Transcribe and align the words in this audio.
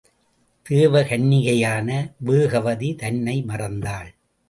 தேவ 0.65 1.01
கன்னிகையான 1.01 1.89
வேகவதி, 2.25 2.95
தன்னை 2.95 3.43
மறந்தாள். 3.47 4.09